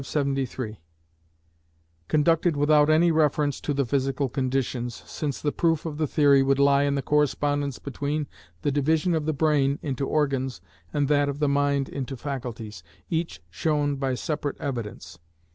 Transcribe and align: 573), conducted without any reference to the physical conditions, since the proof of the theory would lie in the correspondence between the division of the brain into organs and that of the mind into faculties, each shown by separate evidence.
573), 0.03 0.79
conducted 2.07 2.57
without 2.57 2.89
any 2.89 3.11
reference 3.11 3.61
to 3.61 3.71
the 3.71 3.85
physical 3.85 4.29
conditions, 4.29 5.03
since 5.05 5.39
the 5.39 5.51
proof 5.51 5.85
of 5.85 5.99
the 5.99 6.07
theory 6.07 6.41
would 6.41 6.57
lie 6.57 6.81
in 6.81 6.95
the 6.95 7.03
correspondence 7.03 7.77
between 7.77 8.25
the 8.63 8.71
division 8.71 9.13
of 9.13 9.27
the 9.27 9.31
brain 9.31 9.77
into 9.83 10.07
organs 10.07 10.59
and 10.91 11.07
that 11.07 11.29
of 11.29 11.37
the 11.37 11.47
mind 11.47 11.87
into 11.87 12.17
faculties, 12.17 12.81
each 13.11 13.43
shown 13.51 13.95
by 13.95 14.15
separate 14.15 14.57
evidence. 14.59 15.19